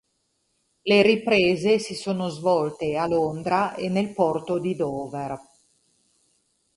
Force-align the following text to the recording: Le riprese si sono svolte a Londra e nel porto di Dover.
Le 0.81 1.01
riprese 1.03 1.77
si 1.77 1.93
sono 1.93 2.27
svolte 2.29 2.97
a 2.97 3.05
Londra 3.05 3.75
e 3.75 3.87
nel 3.87 4.15
porto 4.15 4.57
di 4.57 4.75
Dover. 4.75 5.39